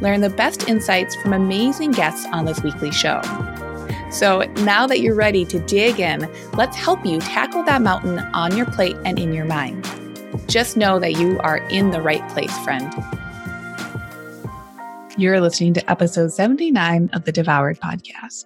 [0.00, 3.20] Learn the best insights from amazing guests on this weekly show.
[4.10, 8.56] So now that you're ready to dig in, let's help you tackle that mountain on
[8.56, 9.88] your plate and in your mind.
[10.46, 12.92] Just know that you are in the right place, friend.
[15.18, 18.44] You're listening to episode 79 of the Devoured podcast.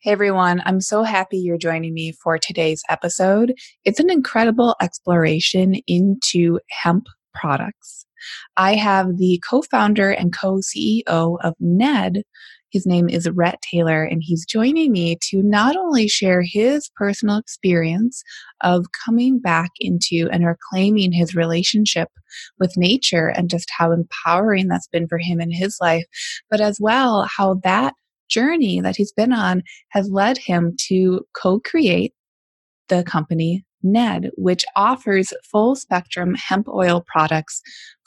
[0.00, 3.54] Hey everyone, I'm so happy you're joining me for today's episode.
[3.84, 8.01] It's an incredible exploration into hemp products.
[8.56, 12.22] I have the co founder and co CEO of NED.
[12.70, 17.36] His name is Rhett Taylor, and he's joining me to not only share his personal
[17.36, 18.22] experience
[18.62, 22.08] of coming back into and reclaiming his relationship
[22.58, 26.04] with nature and just how empowering that's been for him in his life,
[26.50, 27.92] but as well how that
[28.30, 32.14] journey that he's been on has led him to co create
[32.88, 37.60] the company NED, which offers full spectrum hemp oil products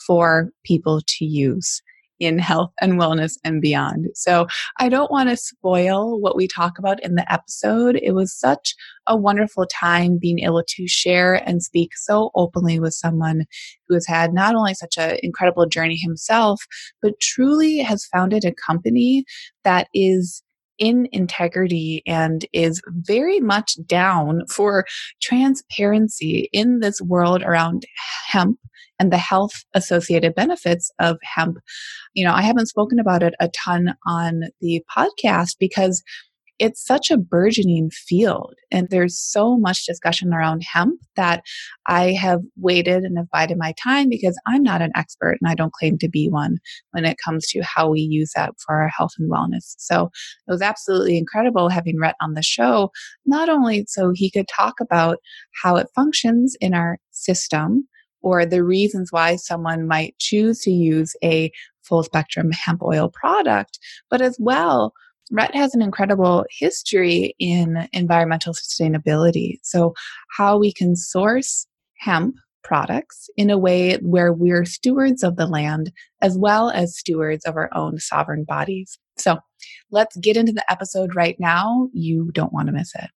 [0.05, 1.81] for people to use
[2.19, 4.07] in health and wellness and beyond.
[4.13, 4.47] So
[4.79, 7.99] I don't want to spoil what we talk about in the episode.
[8.01, 8.73] It was such
[9.07, 13.45] a wonderful time being able to share and speak so openly with someone
[13.87, 16.61] who has had not only such an incredible journey himself,
[17.01, 19.25] but truly has founded a company
[19.63, 20.41] that is
[20.77, 24.85] in integrity and is very much down for
[25.21, 27.83] transparency in this world around
[28.27, 28.59] hemp
[28.99, 31.57] and the health associated benefits of hemp.
[32.13, 36.03] You know, I haven't spoken about it a ton on the podcast because
[36.59, 41.43] it's such a burgeoning field and there's so much discussion around hemp that
[41.87, 45.55] I have waited and have bided my time because I'm not an expert and I
[45.55, 46.57] don't claim to be one
[46.91, 49.75] when it comes to how we use that for our health and wellness.
[49.77, 50.05] So
[50.47, 52.91] it was absolutely incredible having Rhett on the show,
[53.25, 55.17] not only so he could talk about
[55.61, 57.87] how it functions in our system
[58.21, 61.51] or the reasons why someone might choose to use a
[61.83, 63.77] full spectrum hemp oil product,
[64.09, 64.93] but as well
[65.31, 69.59] Rhett has an incredible history in environmental sustainability.
[69.63, 69.93] So,
[70.37, 71.67] how we can source
[71.99, 75.91] hemp products in a way where we're stewards of the land
[76.21, 78.99] as well as stewards of our own sovereign bodies.
[79.17, 79.39] So,
[79.91, 81.89] let's get into the episode right now.
[81.93, 83.09] You don't want to miss it.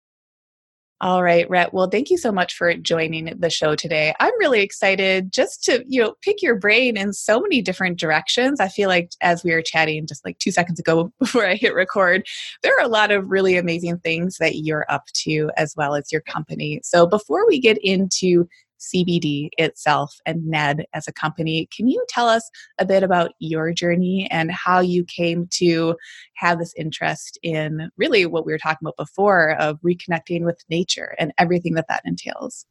[1.00, 1.76] All right, Rhett.
[1.76, 4.16] Well, thank you so much for joining the show today.
[4.20, 8.60] I'm really excited just to, you know, pick your brain in so many different directions.
[8.60, 11.76] I feel like as we were chatting just like 2 seconds ago before I hit
[11.76, 12.26] record,
[12.64, 16.12] there are a lot of really amazing things that you're up to as well as
[16.12, 16.80] your company.
[16.84, 18.48] So, before we get into
[18.80, 21.68] CBD itself and NED as a company.
[21.76, 22.50] Can you tell us
[22.80, 25.96] a bit about your journey and how you came to
[26.36, 31.16] have this interest in really what we were talking about before of reconnecting with nature
[31.18, 32.66] and everything that that entails?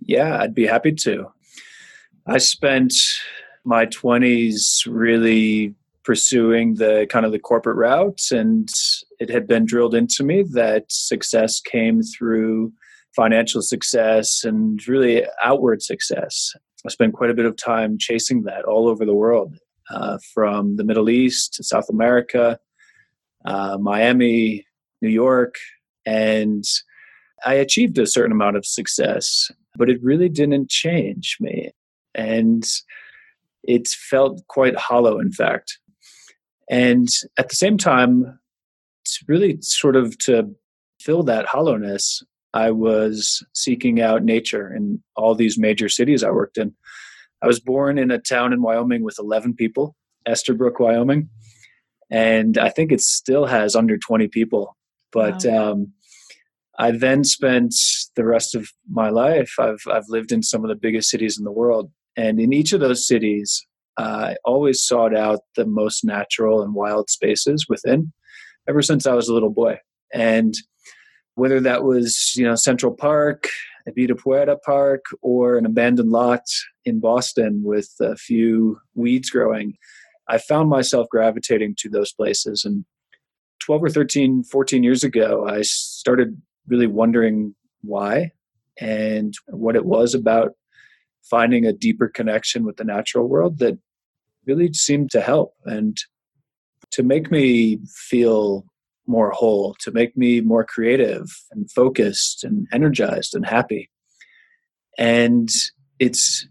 [0.00, 1.26] Yeah, I'd be happy to.
[2.26, 2.94] I spent
[3.64, 5.74] my 20s really
[6.04, 8.70] pursuing the kind of the corporate route and
[9.18, 12.72] it had been drilled into me that success came through
[13.18, 16.52] financial success and really outward success.
[16.86, 19.58] I spent quite a bit of time chasing that all over the world,
[19.90, 22.60] uh, from the Middle East to South America,
[23.44, 24.64] uh, Miami,
[25.02, 25.56] New York,
[26.06, 26.62] and
[27.44, 31.72] I achieved a certain amount of success, but it really didn't change me.
[32.14, 32.64] And
[33.64, 35.78] it felt quite hollow, in fact.
[36.70, 38.38] And at the same time,
[39.02, 40.54] it's really sort of to
[41.00, 42.22] fill that hollowness,
[42.54, 46.74] I was seeking out nature in all these major cities I worked in.
[47.42, 49.94] I was born in a town in Wyoming with 11 people,
[50.26, 51.28] Esterbrook, Wyoming.
[52.10, 54.76] And I think it still has under 20 people.
[55.12, 55.72] But wow.
[55.72, 55.92] um,
[56.78, 57.74] I then spent
[58.16, 61.44] the rest of my life, I've, I've lived in some of the biggest cities in
[61.44, 61.90] the world.
[62.16, 67.10] And in each of those cities, I always sought out the most natural and wild
[67.10, 68.12] spaces within
[68.68, 69.78] ever since I was a little boy.
[70.12, 70.54] And
[71.38, 73.48] whether that was you know Central Park,
[74.18, 76.42] Puerta Park, or an abandoned lot
[76.84, 79.74] in Boston with a few weeds growing.
[80.28, 82.64] I found myself gravitating to those places.
[82.64, 82.84] And
[83.60, 88.32] 12 or 13, 14 years ago, I started really wondering why
[88.78, 90.52] and what it was about
[91.22, 93.78] finding a deeper connection with the natural world that
[94.46, 95.54] really seemed to help.
[95.64, 95.96] And
[96.92, 98.64] to make me feel
[99.08, 103.90] more whole, to make me more creative and focused and energized and happy.
[104.98, 105.48] And
[105.98, 106.46] it's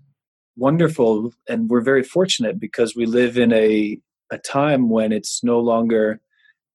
[0.56, 4.00] wonderful and we're very fortunate because we live in a
[4.32, 6.20] a time when it's no longer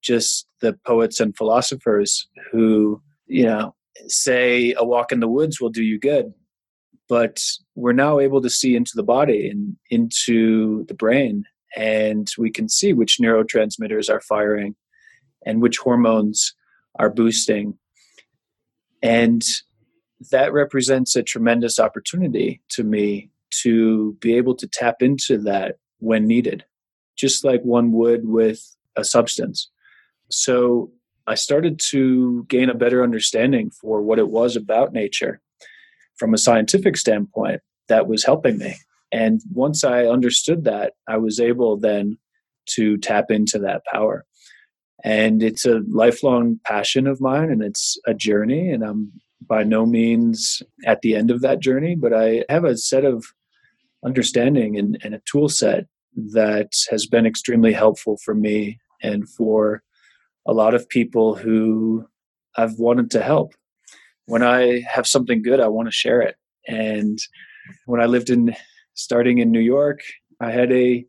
[0.02, 3.74] just the poets and philosophers who, you know,
[4.06, 6.32] say a walk in the woods will do you good.
[7.08, 7.40] But
[7.74, 11.44] we're now able to see into the body and into the brain,
[11.76, 14.74] and we can see which neurotransmitters are firing
[15.46, 16.54] and which hormones
[16.98, 17.78] are boosting.
[19.02, 19.42] And
[20.30, 23.30] that represents a tremendous opportunity to me
[23.62, 26.64] to be able to tap into that when needed,
[27.16, 29.70] just like one would with a substance.
[30.30, 30.90] So
[31.26, 35.40] I started to gain a better understanding for what it was about nature
[36.16, 38.74] from a scientific standpoint that was helping me.
[39.12, 42.18] And once I understood that, I was able then
[42.70, 44.24] to tap into that power.
[45.04, 48.70] And it's a lifelong passion of mine and it's a journey.
[48.70, 49.12] And I'm
[49.48, 53.24] by no means at the end of that journey, but I have a set of
[54.04, 55.86] understanding and, and a tool set
[56.32, 59.82] that has been extremely helpful for me and for
[60.46, 62.06] a lot of people who
[62.56, 63.54] I've wanted to help.
[64.26, 66.36] When I have something good, I want to share it.
[66.68, 67.18] And
[67.86, 68.54] when I lived in
[68.94, 70.00] starting in New York,
[70.40, 71.04] I had a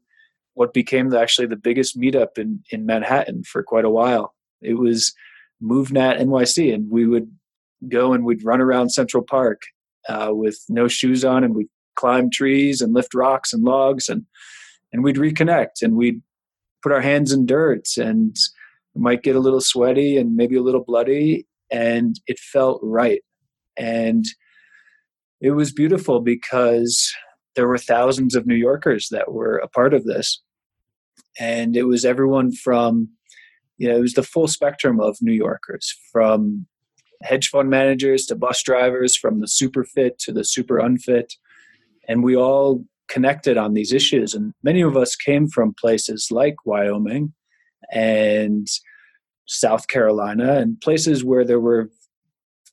[0.56, 4.34] what became the, actually the biggest meetup in in Manhattan for quite a while.
[4.62, 5.14] It was
[5.62, 7.32] MovNat NYC, and we would
[7.90, 9.64] go and we'd run around Central Park
[10.10, 14.26] uh, with no shoes on, and we'd climb trees and lift rocks and logs, and
[14.92, 16.22] and we'd reconnect, and we'd
[16.82, 18.36] put our hands in dirt, and
[18.96, 23.22] might get a little sweaty and maybe a little bloody, and it felt right,
[23.78, 24.26] and
[25.42, 27.12] it was beautiful because
[27.56, 30.42] there were thousands of New Yorkers that were a part of this.
[31.40, 33.10] And it was everyone from,
[33.78, 36.68] you know, it was the full spectrum of New Yorkers, from
[37.24, 41.34] hedge fund managers to bus drivers, from the super fit to the super unfit.
[42.08, 44.34] And we all connected on these issues.
[44.34, 47.34] And many of us came from places like Wyoming
[47.92, 48.68] and
[49.46, 51.90] South Carolina and places where there were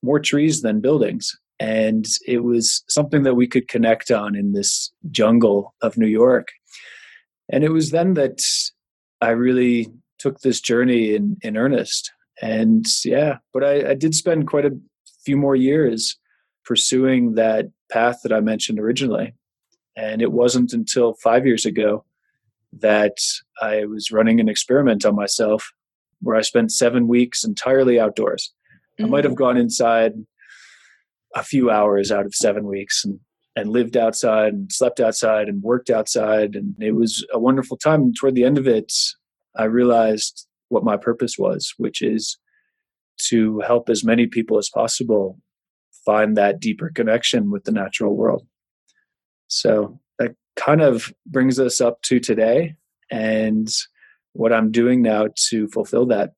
[0.03, 4.91] more trees than buildings and it was something that we could connect on in this
[5.11, 6.49] jungle of New York.
[7.51, 8.41] And it was then that
[9.21, 9.89] I really
[10.19, 12.13] took this journey in, in earnest.
[12.41, 14.79] And yeah, but I, I did spend quite a
[15.25, 16.17] few more years
[16.65, 19.35] pursuing that path that I mentioned originally.
[19.97, 22.05] And it wasn't until five years ago
[22.79, 23.17] that
[23.61, 25.73] I was running an experiment on myself
[26.23, 28.53] where I spent seven weeks entirely outdoors.
[28.99, 29.07] Mm-hmm.
[29.07, 29.39] I might have mm.
[29.39, 30.13] gone inside
[31.35, 33.21] a few hours out of seven weeks and
[33.57, 36.55] and lived outside and slept outside and worked outside.
[36.55, 38.03] And it was a wonderful time.
[38.03, 38.93] And toward the end of it
[39.57, 42.39] i realized what my purpose was which is
[43.29, 45.39] to help as many people as possible
[46.05, 48.47] find that deeper connection with the natural world.
[49.49, 52.77] So that kind of brings us up to today
[53.11, 53.69] and
[54.33, 56.31] what i'm doing now to fulfill that.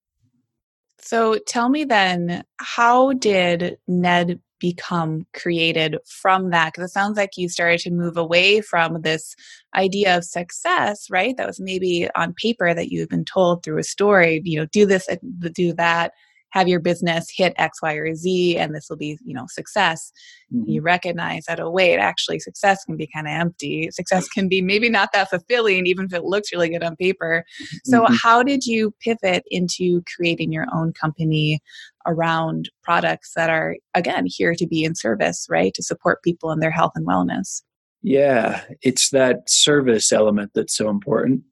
[0.99, 6.73] So tell me then how did ned become created from that?
[6.73, 9.35] Because it sounds like you started to move away from this
[9.75, 11.37] idea of success, right?
[11.37, 14.87] That was maybe on paper that you've been told through a story, you know, do
[14.87, 15.17] this, uh,
[15.53, 16.13] do that
[16.53, 20.13] have your business hit X, Y, or Z, and this will be, you know, success.
[20.55, 20.71] Mm-hmm.
[20.71, 23.91] You recognize that, oh, wait, actually, success can be kind of empty.
[23.91, 27.45] Success can be maybe not that fulfilling, even if it looks really good on paper.
[27.85, 28.15] So, mm-hmm.
[28.15, 31.61] how did you pivot into creating your own company
[32.07, 35.73] around products that are, again, here to be in service, right?
[35.75, 37.63] To support people in their health and wellness?
[38.03, 41.43] Yeah, it's that service element that's so important.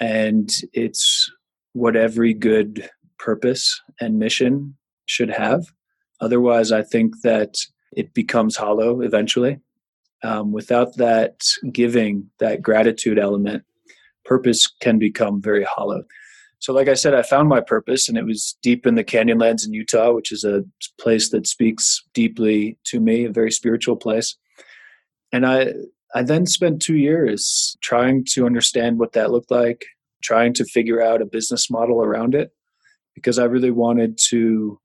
[0.00, 1.30] And it's
[1.72, 2.88] what every good
[3.18, 4.76] purpose and mission
[5.06, 5.66] should have.
[6.20, 7.56] Otherwise, I think that
[7.92, 9.58] it becomes hollow eventually.
[10.24, 11.40] Um, without that
[11.72, 13.64] giving, that gratitude element,
[14.24, 16.02] purpose can become very hollow.
[16.60, 19.64] So, like I said, I found my purpose, and it was deep in the Canyonlands
[19.64, 20.64] in Utah, which is a
[21.00, 24.36] place that speaks deeply to me, a very spiritual place.
[25.32, 25.72] And I,
[26.16, 29.84] I then spent two years trying to understand what that looked like,
[30.20, 32.50] trying to figure out a business model around it
[33.18, 34.80] because I really wanted to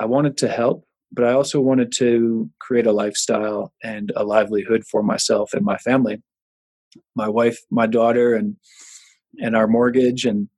[0.00, 4.84] I wanted to help, but I also wanted to create a lifestyle and a livelihood
[4.84, 6.22] for myself and my family.
[7.14, 8.56] My wife, my daughter and
[9.38, 10.48] and our mortgage and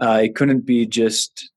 [0.00, 1.50] I couldn't be just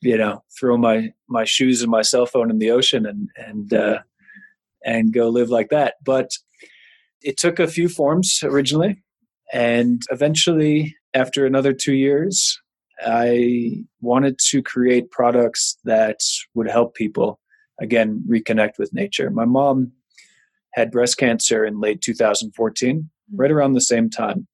[0.00, 3.74] you know throw my my shoes and my cell phone in the ocean and and
[3.74, 3.98] uh,
[4.84, 6.30] and go live like that but
[7.20, 9.02] it took a few forms originally
[9.52, 12.60] and eventually after another two years,
[13.06, 16.20] I wanted to create products that
[16.54, 17.40] would help people
[17.80, 19.30] again reconnect with nature.
[19.30, 19.92] My mom
[20.74, 23.36] had breast cancer in late 2014, mm-hmm.
[23.36, 24.46] right around the same time.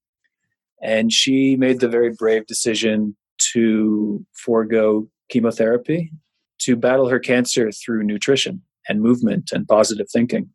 [0.83, 3.17] And she made the very brave decision
[3.53, 6.13] to forego chemotherapy
[6.59, 10.49] to battle her cancer through nutrition and movement and positive thinking.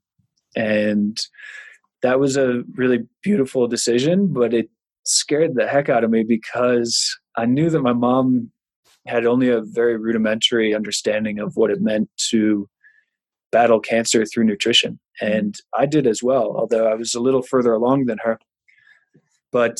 [0.56, 1.20] And
[2.02, 4.70] that was a really beautiful decision, but it
[5.06, 8.52] scared the heck out of me because I knew that my mom
[9.08, 12.70] had only a very rudimentary understanding of what it meant to
[13.52, 15.00] battle cancer through nutrition.
[15.22, 15.34] Mm-hmm.
[15.34, 18.40] And I did as well, although I was a little further along than her.
[19.52, 19.80] But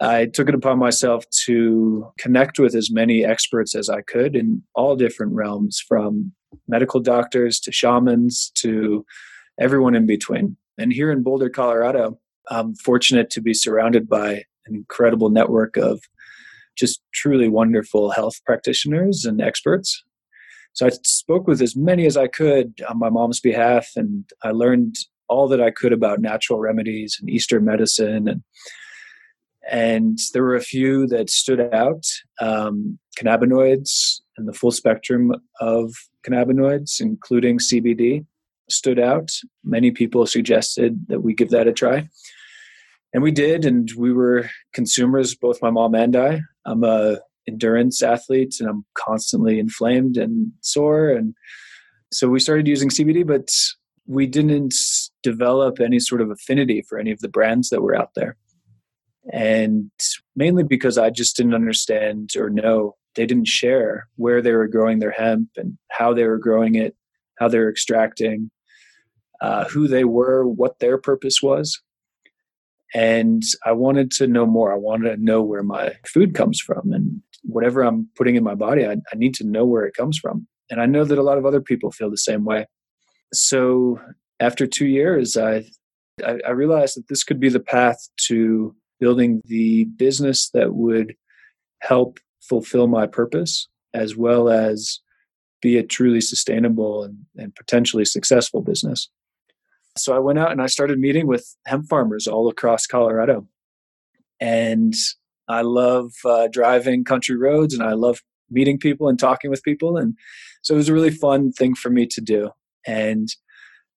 [0.00, 4.62] I took it upon myself to connect with as many experts as I could in
[4.74, 6.32] all different realms, from
[6.68, 9.04] medical doctors to shamans to
[9.58, 10.56] everyone in between.
[10.78, 16.00] And here in Boulder, Colorado, I'm fortunate to be surrounded by an incredible network of
[16.78, 20.02] just truly wonderful health practitioners and experts.
[20.72, 24.50] So I spoke with as many as I could on my mom's behalf, and I
[24.50, 24.96] learned
[25.28, 28.42] all that I could about natural remedies and Eastern medicine and
[29.70, 32.02] and there were a few that stood out
[32.40, 35.92] um, cannabinoids and the full spectrum of
[36.26, 38.24] cannabinoids including cbd
[38.70, 39.30] stood out.
[39.64, 42.08] Many people suggested that we give that a try.
[43.14, 48.02] And we did and we were consumers both my mom and i i'm a endurance
[48.02, 51.34] athlete and i'm constantly inflamed and sore and
[52.12, 53.48] so we started using cbd but
[54.06, 54.74] we didn't
[55.22, 58.36] develop any sort of affinity for any of the brands that were out there
[59.32, 59.90] and
[60.34, 64.98] mainly because I just didn't understand or know they didn't share where they were growing
[64.98, 66.94] their hemp and how they were growing it,
[67.38, 68.50] how they were extracting,
[69.40, 71.80] uh, who they were, what their purpose was.
[72.94, 74.72] And I wanted to know more.
[74.72, 76.92] I wanted to know where my food comes from.
[76.92, 80.18] And whatever I'm putting in my body, I, I need to know where it comes
[80.18, 80.46] from.
[80.70, 82.66] And I know that a lot of other people feel the same way.
[83.32, 84.00] So
[84.40, 85.64] after two years, I,
[86.24, 91.14] I, I realized that this could be the path to building the business that would
[91.80, 95.00] help fulfill my purpose as well as
[95.60, 99.08] be a truly sustainable and, and potentially successful business.
[99.98, 103.46] So I went out and I started meeting with hemp farmers all across Colorado.
[104.40, 104.94] And
[105.48, 109.96] I love uh, driving country roads and I love meeting people and talking with people.
[109.96, 110.14] And
[110.62, 112.50] so it was a really fun thing for me to do.
[112.86, 113.28] And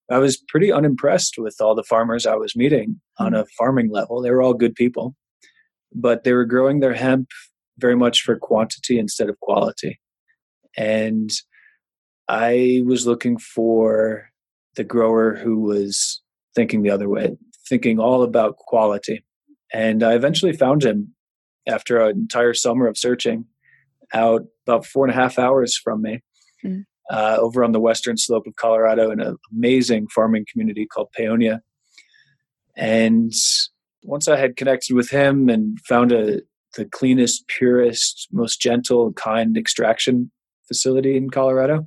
[0.09, 4.21] I was pretty unimpressed with all the farmers I was meeting on a farming level.
[4.21, 5.15] They were all good people,
[5.93, 7.29] but they were growing their hemp
[7.77, 9.99] very much for quantity instead of quality.
[10.75, 11.31] And
[12.27, 14.30] I was looking for
[14.75, 16.21] the grower who was
[16.55, 17.37] thinking the other way,
[17.67, 19.23] thinking all about quality.
[19.73, 21.13] And I eventually found him
[21.67, 23.45] after an entire summer of searching
[24.13, 26.21] out about four and a half hours from me.
[26.65, 31.09] Mm uh, over on the western slope of Colorado in an amazing farming community called
[31.17, 31.59] Paonia.
[32.75, 33.33] And
[34.03, 36.41] once I had connected with him and found a
[36.77, 40.31] the cleanest, purest, most gentle, kind extraction
[40.69, 41.85] facility in Colorado,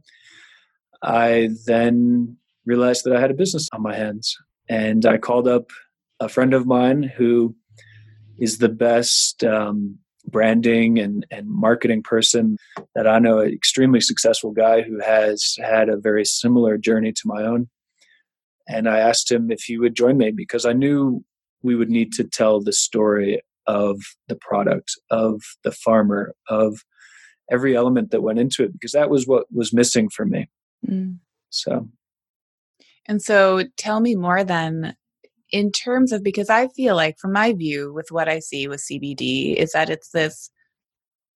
[1.02, 4.36] I then realized that I had a business on my hands.
[4.68, 5.70] And I called up
[6.20, 7.54] a friend of mine who
[8.38, 12.56] is the best um, branding and, and marketing person
[12.94, 17.22] that I know, an extremely successful guy who has had a very similar journey to
[17.26, 17.68] my own.
[18.66, 21.22] And I asked him if he would join me because I knew
[21.62, 26.80] we would need to tell the story of the product, of the farmer, of
[27.50, 30.48] every element that went into it, because that was what was missing for me.
[30.88, 31.18] Mm.
[31.50, 31.88] So.
[33.06, 34.96] And so tell me more then
[35.50, 38.80] in terms of because I feel like, from my view, with what I see with
[38.82, 40.50] CBD, is that it's this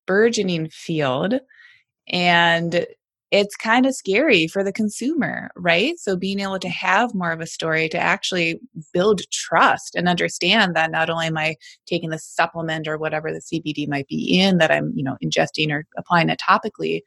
[0.06, 1.34] burgeoning field
[2.08, 2.86] and
[3.30, 5.98] it's kind of scary for the consumer, right?
[5.98, 8.60] So being able to have more of a story to actually
[8.94, 11.56] build trust and understand that not only am I
[11.86, 15.70] taking the supplement or whatever the CBD might be in that I'm, you know, ingesting
[15.70, 17.02] or applying it topically,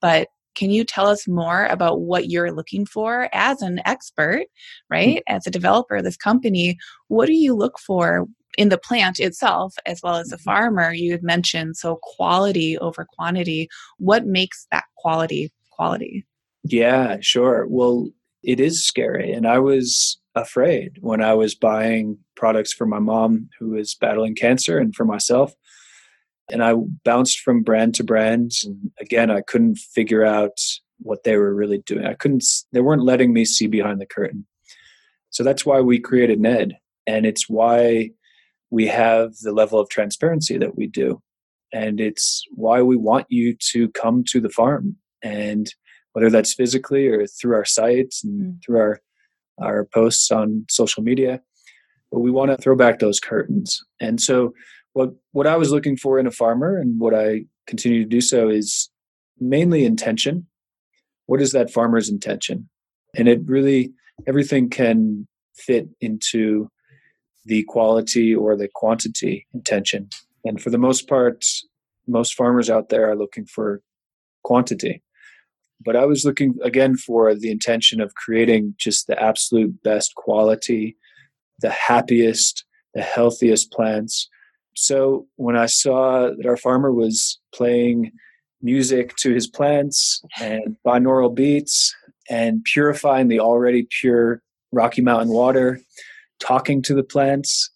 [0.00, 4.94] but can you tell us more about what you're looking for as an expert, mm-hmm.
[4.94, 5.22] right?
[5.26, 9.74] As a developer of this company, what do you look for in the plant itself
[9.86, 10.44] as well as the mm-hmm.
[10.44, 10.92] farmer?
[10.92, 13.68] You had mentioned so quality over quantity.
[13.98, 16.24] What makes that quality quality?
[16.64, 17.66] Yeah, sure.
[17.68, 18.08] Well,
[18.42, 19.32] it is scary.
[19.32, 24.34] And I was afraid when I was buying products for my mom who is battling
[24.34, 25.54] cancer and for myself
[26.50, 26.74] and I
[27.04, 28.52] bounced from brand to brand.
[28.64, 30.58] And again, I couldn't figure out
[30.98, 32.06] what they were really doing.
[32.06, 34.46] I couldn't, they weren't letting me see behind the curtain.
[35.30, 36.76] So that's why we created Ned.
[37.06, 38.10] And it's why
[38.70, 41.20] we have the level of transparency that we do.
[41.72, 44.96] And it's why we want you to come to the farm.
[45.22, 45.66] And
[46.12, 48.64] whether that's physically or through our sites and mm.
[48.64, 49.00] through our,
[49.60, 51.40] our posts on social media,
[52.12, 53.82] but we want to throw back those curtains.
[54.00, 54.54] And so,
[54.94, 58.20] what, what I was looking for in a farmer and what I continue to do
[58.20, 58.90] so is
[59.38, 60.46] mainly intention.
[61.26, 62.68] What is that farmer's intention?
[63.16, 63.92] And it really,
[64.26, 66.68] everything can fit into
[67.44, 70.08] the quality or the quantity intention.
[70.44, 71.44] And for the most part,
[72.06, 73.82] most farmers out there are looking for
[74.42, 75.02] quantity.
[75.84, 80.96] But I was looking again for the intention of creating just the absolute best quality,
[81.60, 84.28] the happiest, the healthiest plants.
[84.74, 88.12] So when I saw that our farmer was playing
[88.60, 91.94] music to his plants and binaural beats
[92.28, 95.80] and purifying the already pure Rocky Mountain water,
[96.40, 97.70] talking to the plants,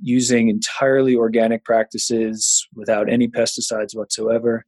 [0.00, 4.64] using entirely organic practices without any pesticides whatsoever.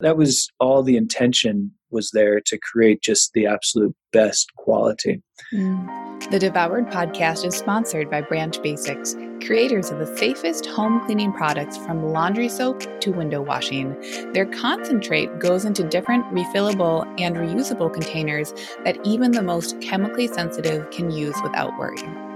[0.00, 5.22] That was all the intention was there to create just the absolute best quality.
[5.52, 6.10] Mm.
[6.30, 11.76] The Devoured podcast is sponsored by Branch Basics, creators of the safest home cleaning products
[11.78, 13.96] from laundry soap to window washing.
[14.32, 18.52] Their concentrate goes into different refillable and reusable containers
[18.84, 22.29] that even the most chemically sensitive can use without worrying.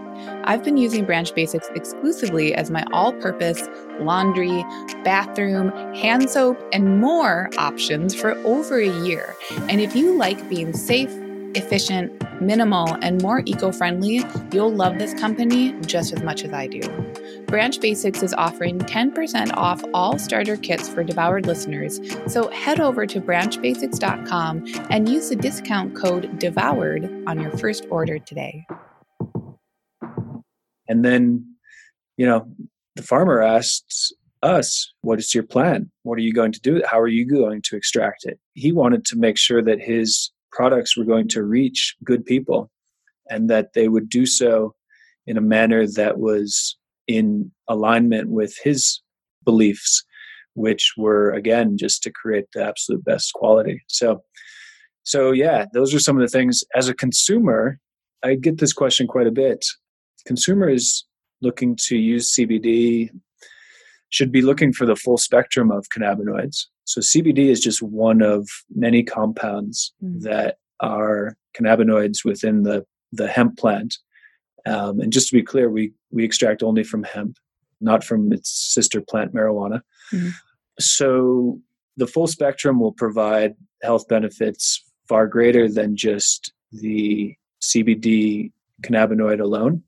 [0.47, 3.67] I've been using Branch Basics exclusively as my all purpose
[4.01, 4.65] laundry,
[5.03, 9.35] bathroom, hand soap, and more options for over a year.
[9.69, 11.11] And if you like being safe,
[11.55, 14.23] efficient, minimal, and more eco friendly,
[14.53, 16.83] you'll love this company just as much as I do.
[17.47, 23.07] Branch Basics is offering 10% off all starter kits for devoured listeners, so head over
[23.07, 28.67] to branchbasics.com and use the discount code DEVOURED on your first order today.
[30.89, 31.45] And then,
[32.17, 32.47] you know,
[32.97, 35.91] the farmer asked us, What is your plan?
[36.03, 36.83] What are you going to do?
[36.87, 38.39] How are you going to extract it?
[38.55, 42.71] He wanted to make sure that his products were going to reach good people
[43.31, 44.75] and that they would do so
[45.27, 46.77] in a manner that was
[47.09, 49.01] in alignment with his
[49.45, 50.05] beliefs,
[50.55, 53.83] which were, again, just to create the absolute best quality.
[53.89, 54.23] So,
[55.03, 57.79] so yeah, those are some of the things as a consumer.
[58.23, 59.65] I get this question quite a bit
[60.27, 61.07] consumers
[61.43, 63.11] looking to use CBD
[64.11, 66.67] should be looking for the full spectrum of cannabinoids.
[66.85, 70.21] So CBD is just one of many compounds mm.
[70.23, 73.97] that are cannabinoids within the, the hemp plant.
[74.67, 77.39] Um, and just to be clear, we, we extract only from hemp,
[77.81, 79.81] not from its sister plant marijuana.
[80.13, 80.31] Mm.
[80.79, 81.61] So
[81.97, 89.83] the full spectrum will provide health benefits far greater than just the CBD cannabinoid alone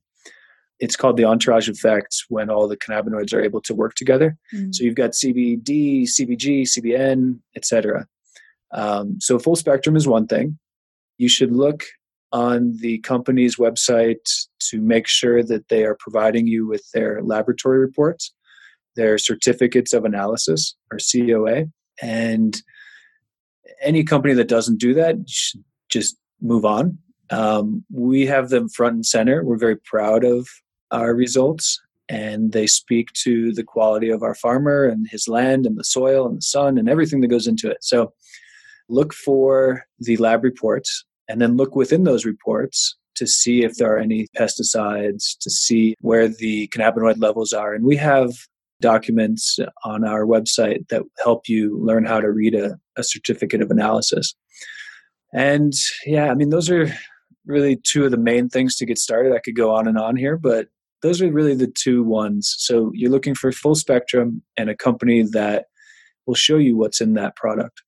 [0.78, 4.36] it's called the entourage effect when all the cannabinoids are able to work together.
[4.54, 4.72] Mm-hmm.
[4.72, 8.06] So you've got CBD, CBG, CBN, etc.
[8.72, 10.58] Um, so full spectrum is one thing.
[11.18, 11.84] You should look
[12.32, 17.78] on the company's website to make sure that they are providing you with their laboratory
[17.78, 18.34] reports,
[18.96, 21.66] their certificates of analysis or COA,
[22.02, 22.60] and
[23.80, 26.98] any company that doesn't do that should just move on.
[27.30, 29.44] Um, we have them front and center.
[29.44, 30.48] We're very proud of
[30.96, 35.76] our results and they speak to the quality of our farmer and his land and
[35.76, 37.78] the soil and the sun and everything that goes into it.
[37.82, 38.12] So
[38.88, 43.92] look for the lab reports and then look within those reports to see if there
[43.92, 47.74] are any pesticides, to see where the cannabinoid levels are.
[47.74, 48.30] And we have
[48.80, 53.70] documents on our website that help you learn how to read a, a certificate of
[53.70, 54.34] analysis.
[55.32, 55.72] And
[56.04, 56.92] yeah, I mean, those are
[57.46, 59.32] really two of the main things to get started.
[59.32, 60.68] I could go on and on here, but
[61.06, 62.54] those are really the two ones.
[62.58, 65.66] So you're looking for full spectrum and a company that
[66.26, 67.82] will show you what's in that product.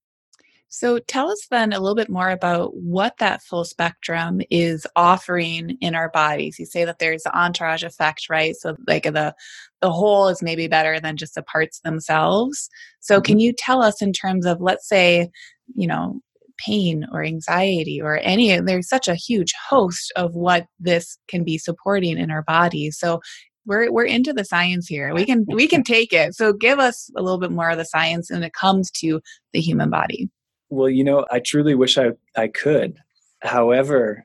[0.70, 5.78] So tell us then a little bit more about what that full spectrum is offering
[5.81, 6.59] in our bodies.
[6.59, 8.54] You say that there's the entourage effect, right?
[8.54, 9.35] So like the
[9.81, 12.68] the whole is maybe better than just the parts themselves.
[13.00, 13.22] So mm-hmm.
[13.22, 15.31] can you tell us in terms of let's say,
[15.74, 16.20] you know,
[16.59, 21.59] pain or anxiety or any there's such a huge host of what this can be
[21.59, 23.21] supporting in our bodies so
[23.68, 25.14] we're we're into the science here.
[25.14, 26.35] We can we can take it.
[26.35, 29.21] So give us a little bit more of the science when it comes to
[29.53, 30.29] the human body.
[30.71, 32.97] Well you know i truly wish i i could.
[33.42, 34.25] However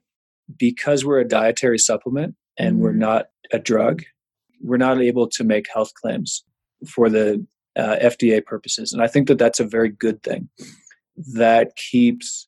[0.57, 2.83] because we're a dietary supplement and mm-hmm.
[2.83, 4.03] we're not a drug
[4.61, 6.43] we're not able to make health claims
[6.87, 8.93] for the uh, FDA purposes.
[8.93, 10.47] And I think that that's a very good thing
[11.17, 12.47] that keeps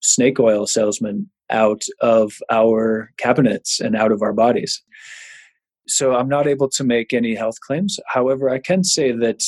[0.00, 4.82] snake oil salesmen out of our cabinets and out of our bodies.
[5.88, 7.98] so I'm not able to make any health claims.
[8.06, 9.42] However, I can say that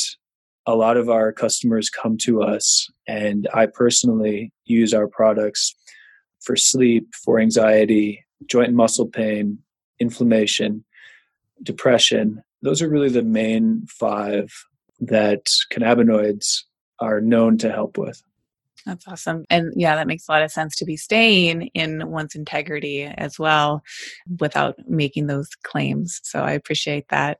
[0.66, 5.74] a lot of our customers come to us, and I personally use our products
[6.40, 9.58] for sleep, for anxiety, joint and muscle pain,
[10.00, 10.84] inflammation,
[11.62, 12.42] depression.
[12.62, 14.52] Those are really the main five
[15.00, 16.62] that cannabinoids
[17.00, 18.22] are known to help with.
[18.86, 19.44] That's awesome.
[19.48, 23.38] And yeah, that makes a lot of sense to be staying in one's integrity as
[23.38, 23.82] well
[24.40, 26.20] without making those claims.
[26.24, 27.38] So I appreciate that.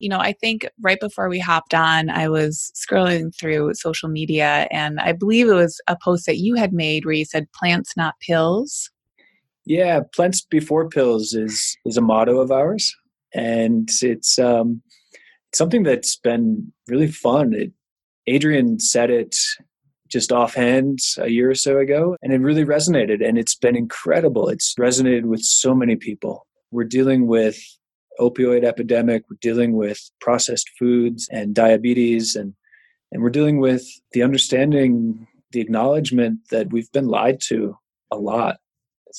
[0.00, 4.68] You know, I think right before we hopped on, I was scrolling through social media
[4.70, 7.96] and I believe it was a post that you had made where you said plants,
[7.96, 8.90] not pills.
[9.64, 12.94] Yeah, plants before pills is is a motto of ours.
[13.34, 14.82] And it's um
[15.52, 17.52] something that's been really fun.
[17.52, 17.72] It,
[18.26, 19.36] Adrian said it
[20.08, 23.26] just offhand a year or so ago, and it really resonated.
[23.26, 24.48] And it's been incredible.
[24.48, 26.46] It's resonated with so many people.
[26.70, 27.58] We're dealing with
[28.20, 29.24] opioid epidemic.
[29.30, 32.54] We're dealing with processed foods and diabetes, and
[33.12, 37.76] and we're dealing with the understanding, the acknowledgement that we've been lied to
[38.10, 38.58] a lot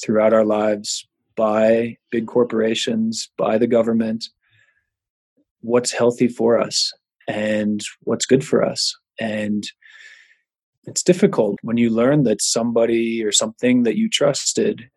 [0.03, 4.25] throughout our lives by big corporations, by the government.
[5.61, 6.93] What's healthy for us
[7.27, 9.63] and what's good for us, and
[10.89, 14.89] it's difficult when you learn that somebody or something that you trusted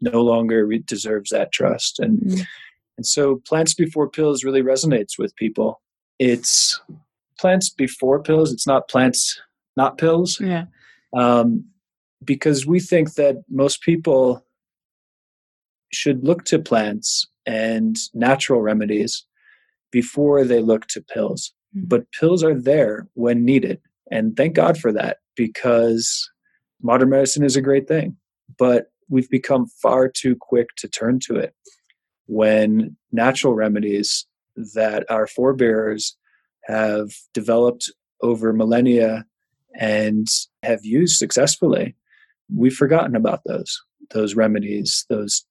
[0.00, 1.98] no longer deserves that trust.
[1.98, 2.46] And mm.
[2.98, 5.80] and so plants before pills really resonates with people.
[6.18, 6.80] It's
[7.40, 9.40] plants before pills it's not plants
[9.76, 10.38] not pills.
[10.40, 10.66] Yeah.
[11.16, 11.64] Um,
[12.24, 14.44] because we think that most people
[15.92, 19.24] should look to plants and natural remedies
[19.90, 21.52] before they look to pills.
[21.74, 21.88] Mm.
[21.88, 26.30] but pills are there when needed and thank god for that because
[26.82, 28.16] modern medicine is a great thing,
[28.58, 31.54] but we've become far too quick to turn to it
[32.26, 34.26] when natural remedies
[34.74, 36.16] that our forebears
[36.64, 37.90] have developed
[38.22, 39.24] over millennia
[39.78, 40.28] and
[40.62, 41.96] have used successfully
[42.54, 45.44] we've forgotten about those those remedies those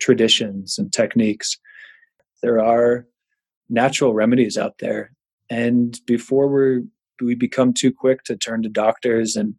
[0.00, 1.58] traditions and techniques.
[2.42, 3.06] There are
[3.68, 5.12] natural remedies out there
[5.50, 6.82] and before we're
[7.22, 9.54] we become too quick to turn to doctors and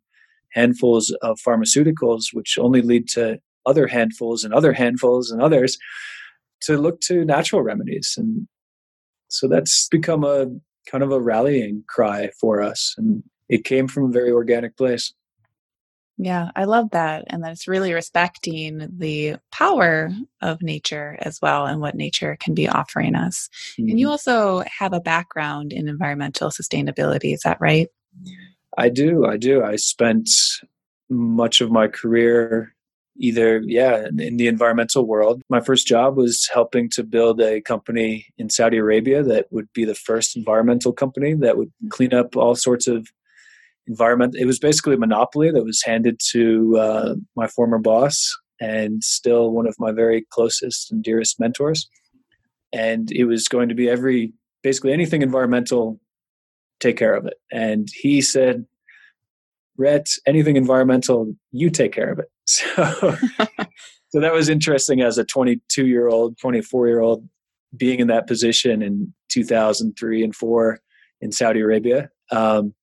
[0.54, 5.78] handfuls of pharmaceuticals, which only lead to other handfuls and other handfuls and others,
[6.62, 8.16] to look to natural remedies.
[8.18, 8.48] And
[9.28, 10.48] so that's become a
[10.90, 12.96] kind of a rallying cry for us.
[12.98, 15.14] And it came from a very organic place.
[16.22, 17.24] Yeah, I love that.
[17.28, 22.54] And that it's really respecting the power of nature as well and what nature can
[22.54, 23.50] be offering us.
[23.74, 23.90] Mm-hmm.
[23.90, 24.12] And you mm-hmm.
[24.12, 27.88] also have a background in environmental sustainability, is that right?
[28.78, 29.26] I do.
[29.26, 29.64] I do.
[29.64, 30.30] I spent
[31.10, 32.76] much of my career
[33.16, 35.42] either, yeah, in the environmental world.
[35.50, 39.86] My first job was helping to build a company in Saudi Arabia that would be
[39.86, 41.90] the first environmental company that would mm.
[41.90, 43.08] clean up all sorts of
[43.90, 44.36] environment.
[44.38, 49.52] It was basically a monopoly that was handed to uh, my former boss and still
[49.52, 51.90] one of my very closest and dearest mentors.
[52.72, 56.00] And it was going to be every, basically anything environmental,
[56.80, 57.36] take care of it.
[57.52, 58.66] And he said,
[59.78, 62.28] Rhett, anything environmental, you take care of it.
[62.52, 63.16] So,
[64.10, 67.30] so that was interesting as a 22 year old, 24 year old
[67.78, 70.80] being in that position in 2003 and four
[71.22, 72.10] in Saudi Arabia.
[72.32, 72.74] Um,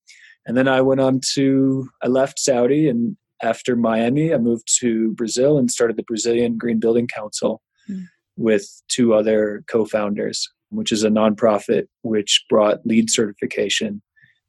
[0.47, 5.11] and then I went on to, I left Saudi and after Miami, I moved to
[5.13, 8.05] Brazil and started the Brazilian Green Building Council mm.
[8.35, 14.01] with two other co founders, which is a nonprofit which brought LEED certification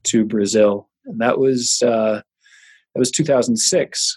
[0.05, 0.89] to Brazil.
[1.05, 2.23] And that was, uh,
[2.95, 4.15] that was 2006.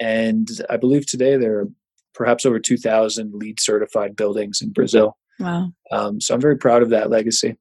[0.00, 1.68] And I believe today there are
[2.14, 5.18] perhaps over 2,000 LEED certified buildings in Brazil.
[5.40, 5.72] Wow.
[5.90, 7.56] Um, so I'm very proud of that legacy.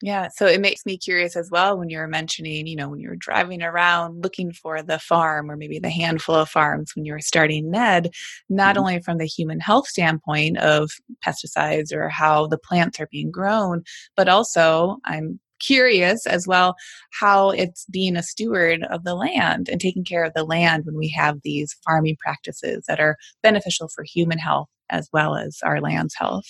[0.00, 3.00] Yeah, so it makes me curious as well when you were mentioning, you know, when
[3.00, 7.04] you were driving around looking for the farm or maybe the handful of farms when
[7.04, 8.10] you were starting Ned,
[8.48, 8.80] not mm-hmm.
[8.80, 10.90] only from the human health standpoint of
[11.26, 13.82] pesticides or how the plants are being grown,
[14.16, 16.76] but also I'm curious as well
[17.18, 20.96] how it's being a steward of the land and taking care of the land when
[20.96, 25.80] we have these farming practices that are beneficial for human health as well as our
[25.80, 26.46] land's health.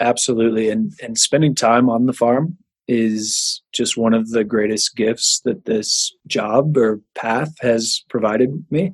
[0.00, 0.70] Absolutely.
[0.70, 2.56] And and spending time on the farm
[2.88, 8.92] is just one of the greatest gifts that this job or path has provided me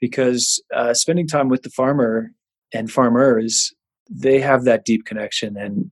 [0.00, 2.30] because uh, spending time with the farmer
[2.72, 3.72] and farmers
[4.10, 5.90] they have that deep connection and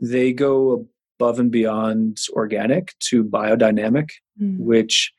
[0.00, 0.86] they go
[1.18, 4.08] above and beyond organic to biodynamic
[4.40, 4.58] mm.
[4.58, 5.12] which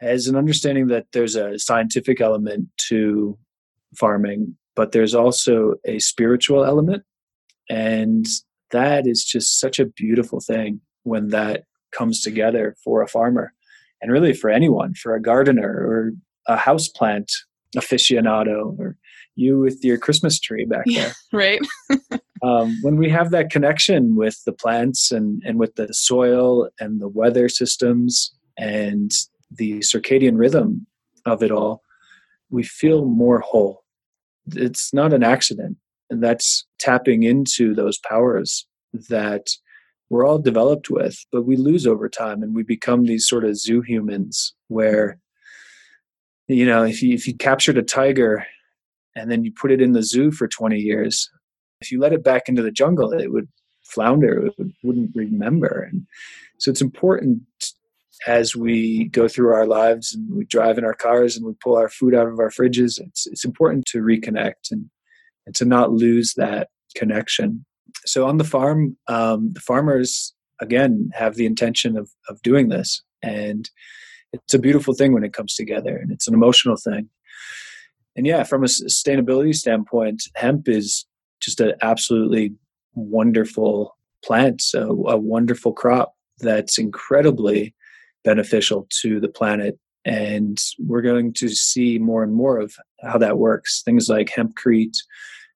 [0.00, 3.38] has an understanding that there's a scientific element to
[3.96, 7.02] farming but there's also a spiritual element
[7.68, 8.26] And
[8.70, 13.52] that is just such a beautiful thing when that comes together for a farmer
[14.00, 16.12] and really for anyone, for a gardener or
[16.46, 17.30] a houseplant
[17.76, 18.96] aficionado or
[19.34, 21.12] you with your Christmas tree back there.
[21.32, 21.60] right.
[22.42, 27.00] um, when we have that connection with the plants and, and with the soil and
[27.00, 29.12] the weather systems and
[29.50, 30.86] the circadian rhythm
[31.24, 31.82] of it all,
[32.50, 33.84] we feel more whole.
[34.46, 35.76] It's not an accident.
[36.10, 38.66] And that's tapping into those powers
[39.08, 39.48] that
[40.10, 43.58] we're all developed with, but we lose over time and we become these sort of
[43.58, 45.18] zoo humans where,
[46.46, 48.46] you know, if you, if you captured a tiger
[49.14, 51.30] and then you put it in the zoo for 20 years,
[51.80, 53.48] if you let it back into the jungle, it would
[53.84, 55.88] flounder, it would, wouldn't remember.
[55.90, 56.06] And
[56.58, 57.42] so it's important
[58.26, 61.76] as we go through our lives and we drive in our cars and we pull
[61.76, 64.88] our food out of our fridges, it's, it's important to reconnect and,
[65.48, 67.64] and to not lose that connection.
[68.04, 73.02] So on the farm, um, the farmers, again, have the intention of, of doing this.
[73.22, 73.68] And
[74.34, 77.08] it's a beautiful thing when it comes together and it's an emotional thing.
[78.14, 81.06] And yeah, from a sustainability standpoint, hemp is
[81.40, 82.52] just an absolutely
[82.94, 87.74] wonderful plant, a, a wonderful crop that's incredibly
[88.22, 89.78] beneficial to the planet.
[90.04, 93.80] And we're going to see more and more of how that works.
[93.82, 94.98] Things like hempcrete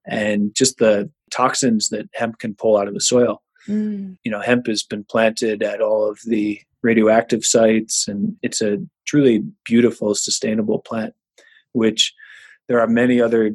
[0.06, 3.42] and just the toxins that hemp can pull out of the soil.
[3.68, 4.16] Mm.
[4.24, 8.78] You know, hemp has been planted at all of the radioactive sites, and it's a
[9.06, 11.14] truly beautiful, sustainable plant,
[11.72, 12.12] which
[12.68, 13.52] there are many other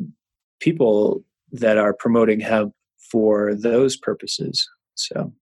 [0.60, 2.74] people that are promoting hemp
[3.12, 4.68] for those purposes.
[4.96, 5.34] So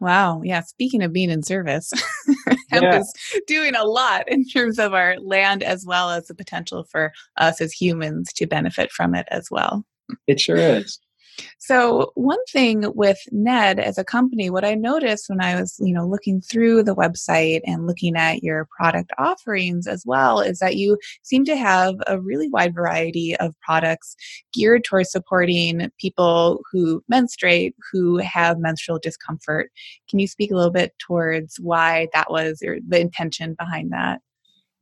[0.00, 0.42] Wow.
[0.44, 0.60] Yeah.
[0.60, 1.90] Speaking of being in service,
[2.70, 2.98] hemp yeah.
[2.98, 3.14] is
[3.46, 7.60] doing a lot in terms of our land as well as the potential for us
[7.60, 9.84] as humans to benefit from it as well.
[10.26, 11.00] It sure is.
[11.58, 15.92] So one thing with Ned as a company, what I noticed when I was, you
[15.92, 20.76] know, looking through the website and looking at your product offerings as well is that
[20.76, 24.14] you seem to have a really wide variety of products
[24.52, 29.70] geared towards supporting people who menstruate, who have menstrual discomfort.
[30.08, 34.20] Can you speak a little bit towards why that was or the intention behind that?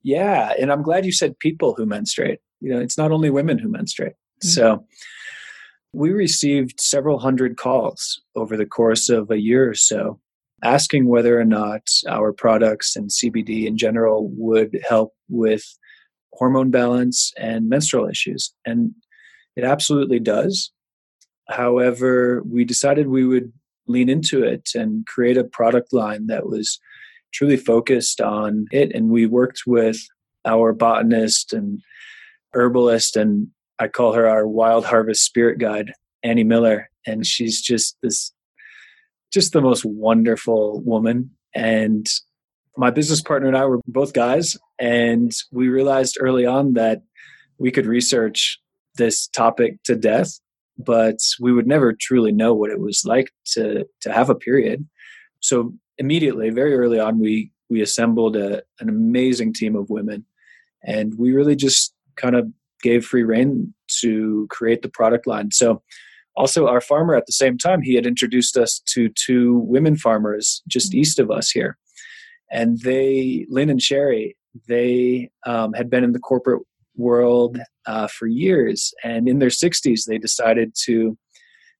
[0.02, 2.40] Yeah, and I'm glad you said people who menstruate.
[2.61, 4.14] You know, it's not only women who menstruate.
[4.42, 4.48] Mm-hmm.
[4.48, 4.87] So
[5.92, 10.18] we received several hundred calls over the course of a year or so
[10.62, 15.64] asking whether or not our products and CBD in general would help with
[16.33, 18.55] hormone balance and menstrual issues.
[18.64, 18.92] And
[19.57, 20.70] it absolutely does.
[21.48, 23.52] However, we decided we would
[23.88, 26.78] lean into it and create a product line that was
[27.35, 28.94] truly focused on it.
[28.94, 29.98] And we worked with
[30.46, 31.81] our botanist and
[32.55, 33.48] herbalist and
[33.82, 35.92] I call her our wild harvest spirit guide,
[36.22, 38.32] Annie Miller, and she's just this,
[39.32, 41.32] just the most wonderful woman.
[41.52, 42.08] And
[42.76, 47.02] my business partner and I were both guys, and we realized early on that
[47.58, 48.60] we could research
[48.94, 50.38] this topic to death,
[50.78, 54.88] but we would never truly know what it was like to to have a period.
[55.40, 60.24] So immediately, very early on, we we assembled a, an amazing team of women,
[60.84, 62.46] and we really just kind of
[62.82, 65.50] gave free reign to create the product line.
[65.52, 65.82] So
[66.36, 70.62] also our farmer at the same time he had introduced us to two women farmers
[70.66, 71.00] just mm-hmm.
[71.00, 71.76] east of us here
[72.50, 74.36] and they lynn and sherry
[74.68, 76.62] they um, had been in the corporate
[76.96, 81.16] world uh, for years and in their 60s they decided to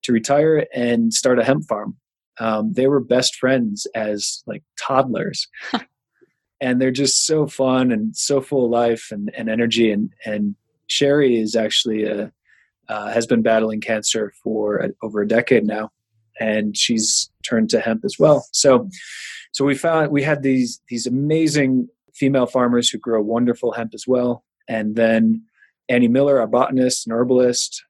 [0.03, 1.97] to retire and start a hemp farm
[2.39, 5.49] um, they were best friends as like toddlers
[6.61, 10.57] and they're just so fun and so full of life and, and energy and and
[10.93, 12.33] Sherry is actually a
[12.89, 15.91] uh, has been battling cancer for a, over a decade now,
[16.39, 18.47] and she's turned to hemp as well.
[18.53, 18.89] So,
[19.53, 24.07] so we found we had these these amazing female farmers who grow wonderful hemp as
[24.07, 25.43] well, and then
[25.89, 27.83] Annie Miller, a botanist and herbalist,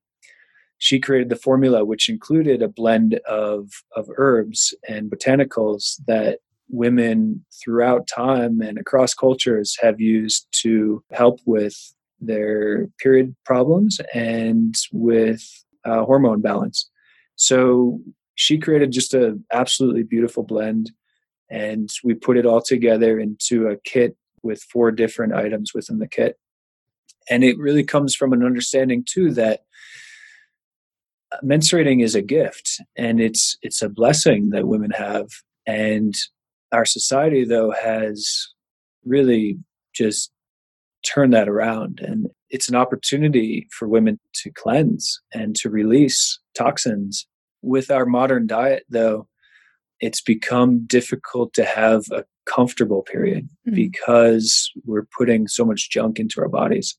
[0.79, 6.39] she created the formula which included a blend of of herbs and botanicals that
[6.69, 11.77] women throughout time and across cultures have used to help with
[12.23, 15.43] their period problems and with
[15.85, 16.89] uh, hormone balance.
[17.37, 18.01] So
[18.35, 20.93] she created just an absolutely beautiful blend,
[21.51, 26.09] and we put it all together into a kit with four different items within the
[26.09, 26.37] kit.
[27.31, 29.61] And it really comes from an understanding too that
[31.43, 35.29] menstruating is a gift and it's it's a blessing that women have
[35.67, 36.15] and
[36.73, 38.49] our society though has
[39.05, 39.59] really
[39.95, 40.32] just
[41.03, 42.01] turn that around.
[42.01, 47.27] And it's an opportunity for women to cleanse and to release toxins
[47.63, 49.29] with our modern diet, though,
[50.01, 53.75] it's become difficult to have a comfortable period mm-hmm.
[53.75, 56.99] because we're putting so much junk into our bodies.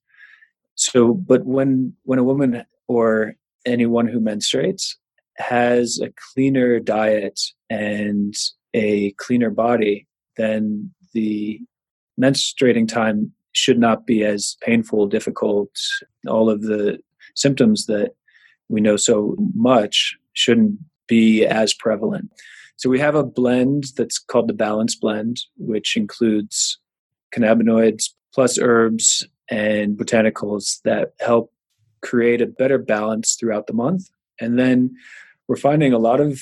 [0.75, 3.35] So, but when when a woman or
[3.65, 4.95] anyone who menstruates
[5.37, 7.39] has a cleaner diet
[7.69, 8.33] and
[8.73, 11.59] a cleaner body, then the
[12.19, 15.69] menstruating time should not be as painful, difficult.
[16.27, 16.99] All of the
[17.35, 18.11] symptoms that
[18.69, 22.31] we know so much shouldn't be as prevalent.
[22.75, 26.79] So we have a blend that's called the Balance Blend, which includes
[27.33, 31.53] cannabinoids plus herbs and botanicals that help
[32.01, 34.09] create a better balance throughout the month.
[34.39, 34.95] And then
[35.47, 36.41] we're finding a lot of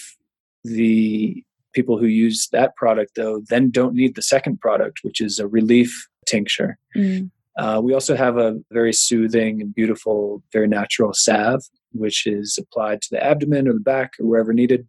[0.64, 1.44] the
[1.74, 5.48] people who use that product, though, then don't need the second product, which is a
[5.48, 6.78] relief tincture.
[6.96, 7.32] Mm.
[7.58, 13.02] Uh, we also have a very soothing and beautiful, very natural salve, which is applied
[13.02, 14.88] to the abdomen or the back or wherever needed.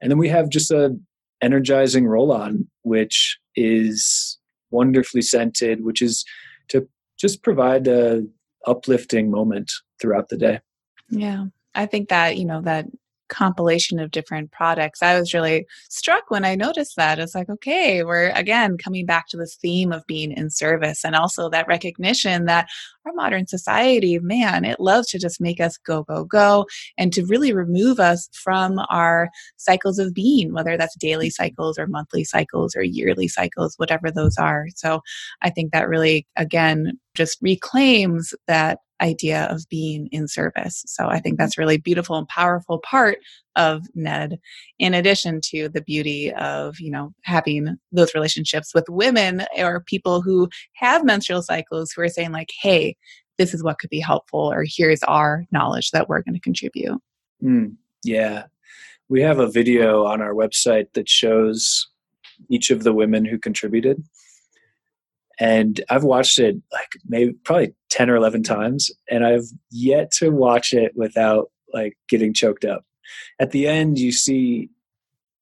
[0.00, 0.96] And then we have just a
[1.42, 4.38] energizing roll on, which is
[4.70, 6.24] wonderfully scented, which is
[6.68, 6.88] to
[7.18, 8.24] just provide a
[8.66, 10.60] uplifting moment throughout the day.
[11.08, 11.46] Yeah.
[11.74, 12.86] I think that, you know, that
[13.32, 15.02] compilation of different products.
[15.02, 17.18] I was really struck when I noticed that.
[17.18, 21.16] It's like, okay, we're again coming back to this theme of being in service and
[21.16, 22.68] also that recognition that
[23.06, 26.66] our modern society, man, it loves to just make us go, go, go
[26.98, 31.42] and to really remove us from our cycles of being, whether that's daily mm-hmm.
[31.42, 34.66] cycles or monthly cycles or yearly cycles, whatever those are.
[34.76, 35.00] So
[35.40, 40.84] I think that really, again, just reclaims that idea of being in service.
[40.86, 43.18] So I think that's really beautiful and powerful part
[43.56, 44.38] of Ned,
[44.78, 50.22] in addition to the beauty of, you know, having those relationships with women or people
[50.22, 52.96] who have menstrual cycles who are saying, like, hey,
[53.38, 56.98] this is what could be helpful, or here's our knowledge that we're going to contribute.
[57.42, 58.44] Mm, yeah.
[59.08, 61.88] We have a video on our website that shows
[62.48, 64.02] each of the women who contributed
[65.42, 70.30] and I've watched it like maybe probably 10 or 11 times and I've yet to
[70.30, 72.84] watch it without like getting choked up.
[73.40, 74.70] At the end you see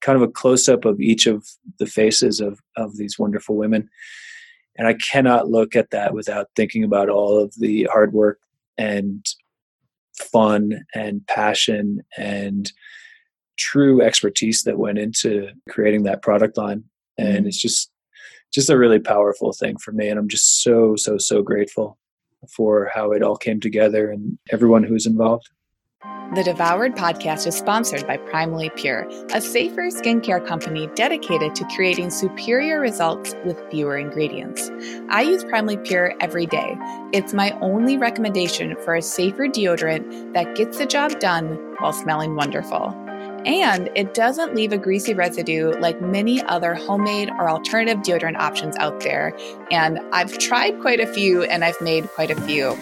[0.00, 1.46] kind of a close up of each of
[1.78, 3.90] the faces of of these wonderful women
[4.78, 8.38] and I cannot look at that without thinking about all of the hard work
[8.78, 9.22] and
[10.16, 12.72] fun and passion and
[13.58, 16.84] true expertise that went into creating that product line
[17.18, 17.48] and mm-hmm.
[17.48, 17.90] it's just
[18.52, 20.08] just a really powerful thing for me.
[20.08, 21.98] And I'm just so, so, so grateful
[22.48, 25.48] for how it all came together and everyone who's involved.
[26.34, 32.10] The Devoured podcast is sponsored by Primally Pure, a safer skincare company dedicated to creating
[32.10, 34.70] superior results with fewer ingredients.
[35.08, 36.76] I use Primally Pure every day.
[37.12, 42.36] It's my only recommendation for a safer deodorant that gets the job done while smelling
[42.36, 42.94] wonderful.
[43.46, 48.76] And it doesn't leave a greasy residue like many other homemade or alternative deodorant options
[48.76, 49.37] out there.
[49.70, 52.76] And I've tried quite a few and I've made quite a few.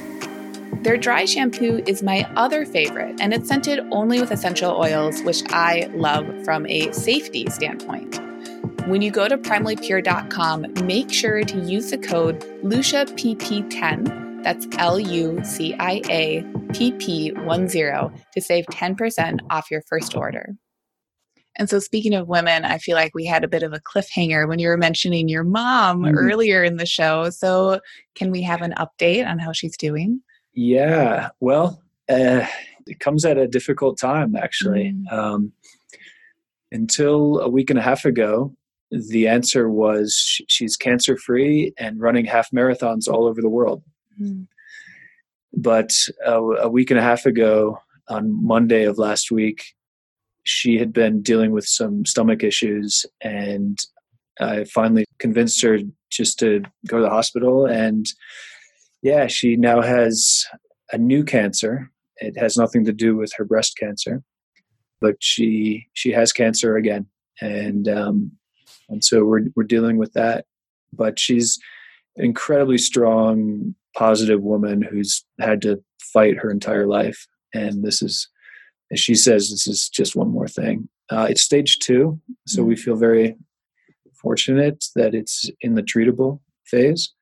[0.83, 5.42] Their dry shampoo is my other favorite, and it's scented only with essential oils, which
[5.49, 8.21] I love from a safety standpoint.
[8.87, 15.40] When you go to primallypure.com, make sure to use the code LuciaPP10 that's L U
[15.44, 20.55] C I A P P 10 to save 10% off your first order.
[21.59, 24.48] And so, speaking of women, I feel like we had a bit of a cliffhanger
[24.48, 26.16] when you were mentioning your mom mm-hmm.
[26.16, 27.31] earlier in the show.
[27.31, 27.81] So,
[28.14, 30.20] can we have an update on how she's doing?
[30.55, 32.46] Yeah, well, uh,
[32.87, 34.94] it comes at a difficult time, actually.
[35.11, 35.18] Mm-hmm.
[35.18, 35.53] Um,
[36.70, 38.55] until a week and a half ago,
[38.90, 43.83] the answer was she's cancer free and running half marathons all over the world.
[44.20, 44.46] Mm.
[45.52, 45.90] But
[46.26, 47.78] uh, a week and a half ago,
[48.09, 49.74] on Monday of last week,
[50.44, 53.78] she had been dealing with some stomach issues, and
[54.40, 55.78] I finally convinced her
[56.11, 57.66] just to go to the hospital.
[57.66, 58.07] And
[59.02, 60.46] yeah, she now has
[60.92, 61.90] a new cancer.
[62.16, 64.23] It has nothing to do with her breast cancer,
[65.00, 67.06] but she she has cancer again,
[67.40, 68.33] and um,
[68.88, 70.46] and so we're we're dealing with that.
[70.92, 71.58] But she's
[72.16, 77.27] incredibly strong positive woman who's had to fight her entire life.
[77.53, 78.29] And this is,
[78.92, 80.88] as she says, this is just one more thing.
[81.11, 82.79] Uh, it's stage two, so we mm.
[82.79, 83.37] feel very
[84.23, 87.13] fortunate that it's in the treatable phase.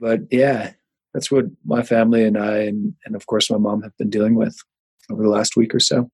[0.00, 0.72] But yeah,
[1.12, 4.34] that's what my family and I, and, and of course my mom, have been dealing
[4.34, 4.56] with
[5.12, 6.10] over the last week or so.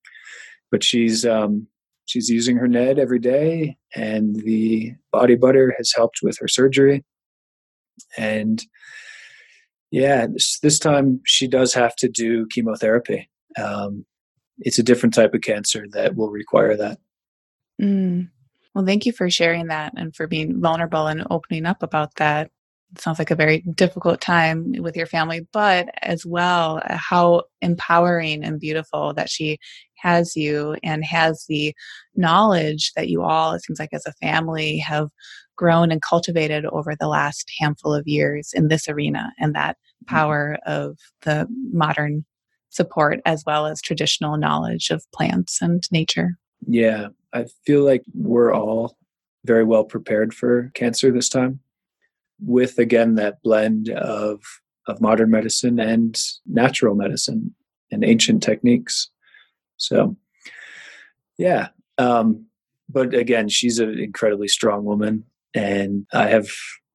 [0.71, 1.69] But she's um,
[2.05, 7.03] she's using her Ned every day, and the body butter has helped with her surgery.
[8.19, 8.63] And
[9.91, 13.29] yeah, this, this time she does have to do chemotherapy.
[13.61, 14.05] Um,
[14.59, 16.99] it's a different type of cancer that will require that.
[17.81, 18.29] Mm.
[18.75, 22.51] Well, thank you for sharing that and for being vulnerable and opening up about that.
[22.93, 28.45] It sounds like a very difficult time with your family, but as well, how empowering
[28.45, 29.59] and beautiful that she
[30.01, 31.75] has you and has the
[32.15, 35.09] knowledge that you all, it seems like as a family, have
[35.57, 40.15] grown and cultivated over the last handful of years in this arena and that mm-hmm.
[40.15, 42.25] power of the modern
[42.71, 46.39] support as well as traditional knowledge of plants and nature.
[46.67, 48.97] Yeah, I feel like we're all
[49.45, 51.61] very well prepared for cancer this time
[52.43, 54.41] with again that blend of
[54.87, 57.55] of modern medicine and natural medicine
[57.91, 59.11] and ancient techniques.
[59.81, 60.17] So
[61.39, 61.69] yeah,
[61.99, 62.47] um,
[62.89, 65.25] but again, she's an incredibly strong woman,
[65.55, 66.49] and I have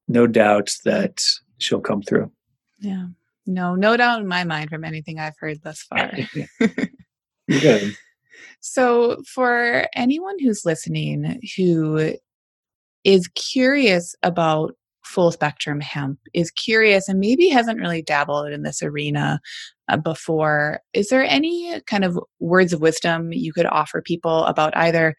[0.07, 1.21] no doubt that
[1.57, 2.31] she'll come through.
[2.79, 3.07] Yeah,
[3.47, 6.11] no, no doubt in my mind from anything I've heard thus far.
[7.49, 7.95] Good.
[8.59, 12.15] So, for anyone who's listening who
[13.03, 14.75] is curious about
[15.05, 19.39] full spectrum hemp, is curious and maybe hasn't really dabbled in this arena
[19.87, 24.75] uh, before, is there any kind of words of wisdom you could offer people about
[24.75, 25.15] either,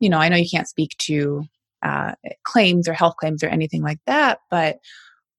[0.00, 1.44] you know, I know you can't speak to
[1.82, 2.12] uh,
[2.44, 4.76] claims or health claims or anything like that, but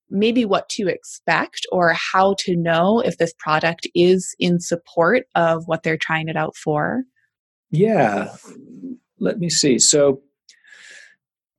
[0.09, 5.63] maybe what to expect or how to know if this product is in support of
[5.65, 7.03] what they're trying it out for?
[7.71, 8.33] Yeah,
[9.19, 9.77] let me see.
[9.79, 10.21] So,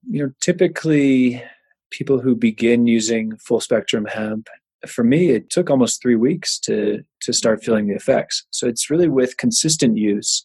[0.08, 1.42] you know, typically
[1.90, 4.48] people who begin using full spectrum hemp,
[4.86, 8.46] for me, it took almost three weeks to to start feeling the effects.
[8.50, 10.44] So it's really with consistent use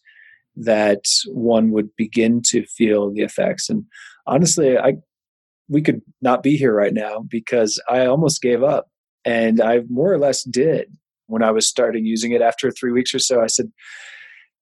[0.56, 3.68] that one would begin to feel the effects.
[3.68, 3.84] And
[4.26, 4.94] honestly, I
[5.68, 8.88] we could not be here right now because I almost gave up,
[9.24, 10.92] and I more or less did
[11.26, 13.40] when I was starting using it after three weeks or so.
[13.40, 13.72] I said,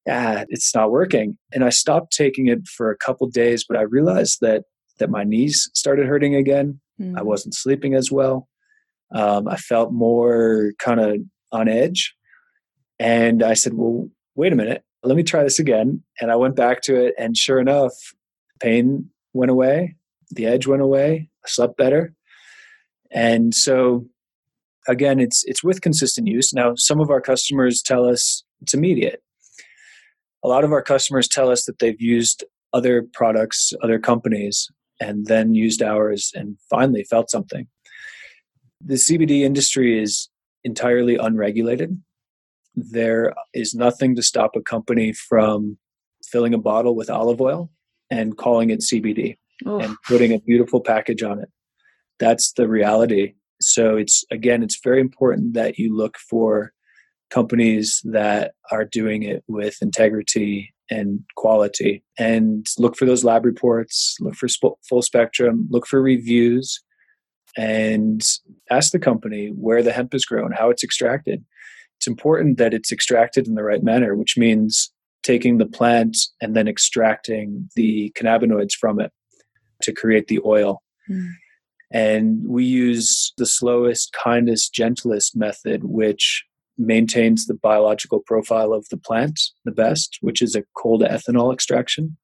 [0.08, 1.38] ah, it's not working.
[1.52, 4.64] And I stopped taking it for a couple days, but I realized that
[5.02, 6.80] that my knees started hurting again.
[7.00, 7.18] Mm.
[7.18, 8.48] I wasn't sleeping as well.
[9.14, 11.16] Um, I felt more kind of
[11.52, 12.14] on edge.
[12.98, 16.02] And I said, well, wait a minute, let me try this again.
[16.20, 17.92] And I went back to it, and sure enough,
[18.60, 19.96] pain went away,
[20.30, 22.14] the edge went away, I slept better.
[23.10, 24.06] And so
[24.88, 26.52] again, it's it's with consistent use.
[26.54, 29.22] Now, some of our customers tell us it's immediate
[30.42, 34.68] a lot of our customers tell us that they've used other products, other companies,
[35.02, 37.66] and then used ours and finally felt something.
[38.80, 40.28] The CBD industry is
[40.64, 42.00] entirely unregulated.
[42.74, 45.78] There is nothing to stop a company from
[46.24, 47.70] filling a bottle with olive oil
[48.10, 51.48] and calling it CBD and putting a beautiful package on it.
[52.18, 53.34] That's the reality.
[53.60, 56.72] So it's again, it's very important that you look for
[57.30, 62.04] companies that are doing it with integrity and quality.
[62.18, 66.80] And look for those lab reports look for sp- full spectrum look for reviews
[67.56, 68.22] and
[68.70, 71.44] ask the company where the hemp is grown how it's extracted.
[71.98, 76.56] It's important that it's extracted in the right manner which means taking the plant and
[76.56, 79.12] then extracting the cannabinoids from it
[79.82, 80.82] to create the oil.
[81.10, 81.30] Mm.
[81.90, 86.44] and we use the slowest kindest gentlest method which
[86.86, 92.16] maintains the biological profile of the plant the best, which is a cold ethanol extraction.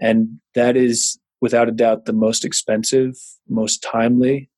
[0.00, 3.14] And that is without a doubt the most expensive,
[3.48, 4.48] most timely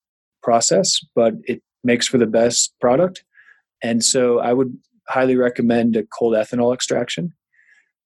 [0.43, 3.25] process, but it makes for the best product.
[3.83, 4.77] And so I would
[5.09, 7.33] highly recommend a cold ethanol extraction.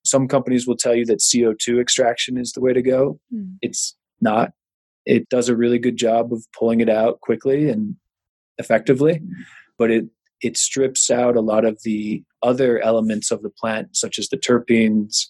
[0.05, 3.21] Some companies will tell you that CO2 extraction is the way to go.
[3.35, 3.57] Mm.
[3.61, 4.53] It's not.
[5.05, 7.97] It does a really good job of pulling it out quickly and
[8.59, 9.23] effectively,
[9.77, 10.07] but it
[10.41, 14.37] it strips out a lot of the other elements of the plant, such as the
[14.37, 15.27] terpenes,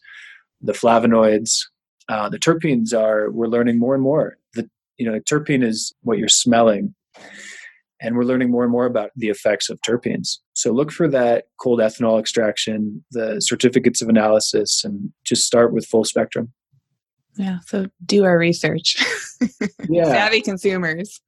[0.61, 1.61] the flavonoids.
[2.09, 4.39] Uh, the terpenes are we're learning more and more.
[4.55, 6.95] The you know terpene is what you're smelling,
[8.01, 10.39] and we're learning more and more about the effects of terpenes.
[10.55, 15.87] So look for that cold ethanol extraction, the certificates of analysis, and just start with
[15.87, 16.53] full spectrum.
[17.37, 17.59] Yeah.
[17.67, 18.97] So do our research.
[19.89, 20.05] yeah.
[20.07, 21.21] Savvy consumers.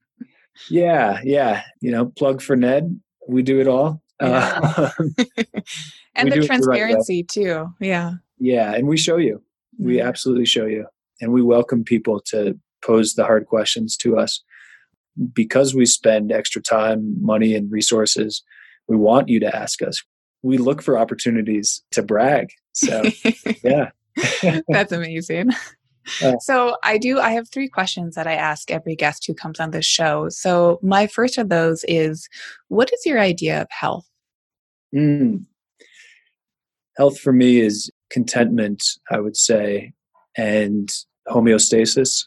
[0.69, 1.63] Yeah, yeah.
[1.79, 4.01] You know, plug for Ned we do it all.
[4.21, 4.59] Yeah.
[4.61, 4.89] Uh,
[6.15, 7.73] and the transparency the right too.
[7.79, 8.13] Yeah.
[8.39, 8.73] Yeah.
[8.73, 9.41] And we show you.
[9.79, 10.07] We mm-hmm.
[10.07, 10.85] absolutely show you.
[11.21, 14.43] And we welcome people to pose the hard questions to us.
[15.33, 18.43] Because we spend extra time, money, and resources,
[18.87, 20.01] we want you to ask us.
[20.41, 22.49] We look for opportunities to brag.
[22.71, 23.03] So,
[23.63, 23.91] yeah.
[24.69, 25.51] That's amazing.
[26.39, 27.19] So I do.
[27.19, 30.29] I have three questions that I ask every guest who comes on this show.
[30.29, 32.27] So my first of those is,
[32.67, 34.07] what is your idea of health?
[34.93, 35.45] Mm.
[36.97, 39.93] health for me is contentment, I would say,
[40.35, 40.91] and
[41.29, 42.25] homeostasis,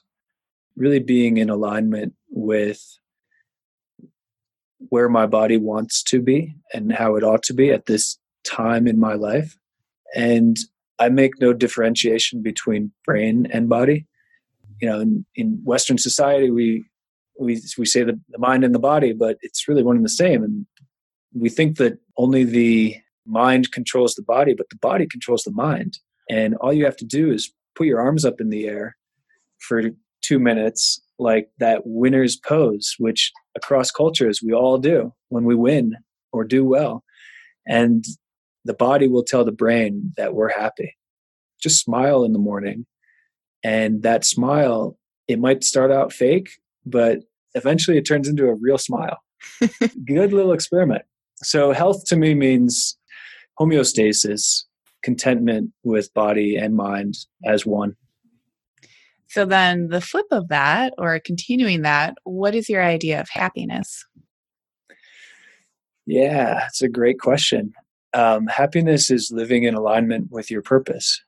[0.77, 2.83] really being in alignment with
[4.89, 8.87] where my body wants to be and how it ought to be at this time
[8.87, 9.57] in my life.
[10.15, 10.57] And
[10.99, 14.07] I make no differentiation between brain and body.
[14.81, 16.85] You know, in, in Western society, we
[17.39, 20.11] we we say the, the mind and the body, but it's really one and the
[20.11, 20.43] same.
[20.43, 20.67] And
[21.33, 25.99] we think that only the mind controls the body, but the body controls the mind.
[26.31, 28.97] And all you have to do is put your arms up in the air
[29.59, 29.83] for
[30.23, 35.97] two minutes, like that winner's pose, which across cultures we all do when we win
[36.33, 37.05] or do well.
[37.67, 38.05] And
[38.65, 40.97] the body will tell the brain that we're happy.
[41.63, 42.87] Just smile in the morning.
[43.63, 44.99] And that smile,
[45.29, 46.51] it might start out fake,
[46.85, 47.21] but
[47.55, 49.19] eventually it turns into a real smile.
[50.07, 51.03] Good little experiment.
[51.37, 52.97] So, health to me means
[53.59, 54.65] homeostasis,
[55.03, 57.97] contentment with body and mind as one.
[59.29, 64.05] So, then the flip of that, or continuing that, what is your idea of happiness?
[66.07, 67.73] Yeah, it's a great question.
[68.15, 71.21] Um, happiness is living in alignment with your purpose.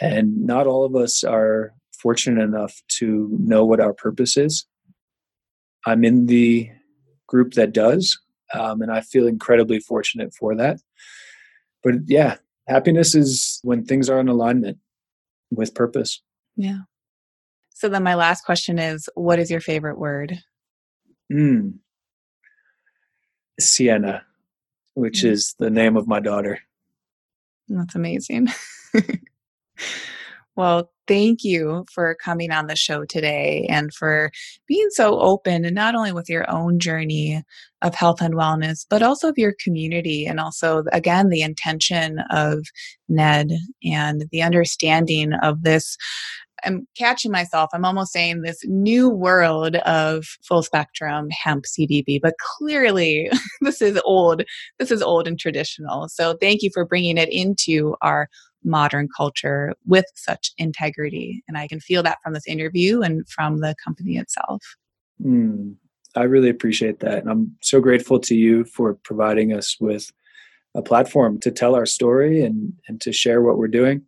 [0.00, 4.66] And not all of us are fortunate enough to know what our purpose is.
[5.86, 6.68] I'm in the
[7.28, 8.18] group that does,
[8.54, 10.78] um, and I feel incredibly fortunate for that.
[11.82, 12.36] But yeah,
[12.66, 14.78] happiness is when things are in alignment
[15.50, 16.20] with purpose.
[16.56, 16.80] Yeah.
[17.74, 20.38] So then my last question is what is your favorite word?
[21.32, 21.74] Mm.
[23.58, 24.24] Sienna,
[24.94, 25.30] which mm.
[25.30, 26.60] is the name of my daughter.
[27.68, 28.48] That's amazing.
[30.56, 34.30] well, thank you for coming on the show today and for
[34.66, 37.42] being so open and not only with your own journey
[37.80, 42.64] of health and wellness, but also of your community and also, again, the intention of
[43.08, 43.52] NED
[43.84, 45.96] and the understanding of this
[46.64, 47.70] I'm catching myself.
[47.72, 54.00] I'm almost saying this new world of full spectrum hemp CBD, but clearly this is
[54.04, 54.42] old.
[54.78, 56.08] This is old and traditional.
[56.08, 58.28] So thank you for bringing it into our
[58.64, 61.42] modern culture with such integrity.
[61.48, 64.62] And I can feel that from this interview and from the company itself.
[65.24, 65.74] Mm,
[66.14, 67.18] I really appreciate that.
[67.18, 70.10] And I'm so grateful to you for providing us with
[70.74, 74.02] a platform to tell our story and, and to share what we're doing.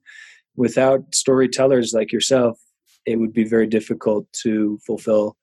[0.57, 2.59] Without storytellers like yourself,
[3.07, 5.36] it would be very difficult to fulfill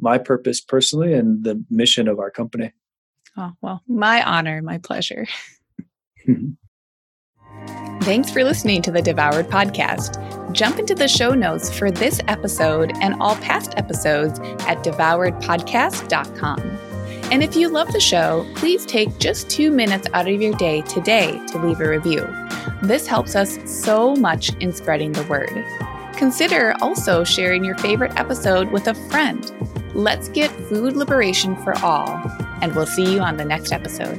[0.00, 2.72] my purpose personally and the mission of our company.
[3.36, 5.26] Oh, well, my honor, my pleasure.
[8.02, 10.52] Thanks for listening to the Devoured Podcast.
[10.52, 16.89] Jump into the show notes for this episode and all past episodes at devouredpodcast.com.
[17.30, 20.82] And if you love the show, please take just two minutes out of your day
[20.82, 22.26] today to leave a review.
[22.82, 25.64] This helps us so much in spreading the word.
[26.16, 29.52] Consider also sharing your favorite episode with a friend.
[29.94, 32.20] Let's get food liberation for all,
[32.62, 34.18] and we'll see you on the next episode.